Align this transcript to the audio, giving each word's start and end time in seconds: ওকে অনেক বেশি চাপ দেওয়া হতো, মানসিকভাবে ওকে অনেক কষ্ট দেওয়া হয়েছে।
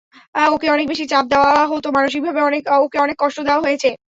ওকে 0.47 0.67
অনেক 0.71 0.85
বেশি 0.91 1.05
চাপ 1.11 1.25
দেওয়া 1.31 1.51
হতো, 1.71 1.87
মানসিকভাবে 1.97 2.39
ওকে 2.77 2.97
অনেক 2.99 3.17
কষ্ট 3.23 3.37
দেওয়া 3.47 3.63
হয়েছে। 3.65 3.89